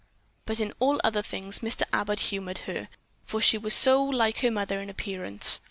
But 0.47 0.59
in 0.59 0.73
all 0.79 0.99
other 1.03 1.21
things, 1.21 1.59
Mr. 1.59 1.83
Abbott 1.93 2.21
humored 2.31 2.57
her, 2.65 2.89
for 3.23 3.39
she 3.39 3.59
was 3.59 3.75
so 3.75 4.03
like 4.03 4.39
her 4.39 4.49
mother 4.49 4.81
in 4.81 4.89
appearance. 4.89 5.59